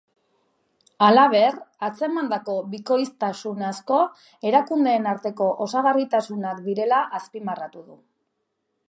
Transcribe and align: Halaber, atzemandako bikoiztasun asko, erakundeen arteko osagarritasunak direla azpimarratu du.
Halaber, 1.07 1.57
atzemandako 1.87 2.55
bikoiztasun 2.71 3.61
asko, 3.67 3.99
erakundeen 4.53 5.07
arteko 5.13 5.51
osagarritasunak 5.67 6.65
direla 6.71 7.03
azpimarratu 7.21 7.85
du. 7.93 8.01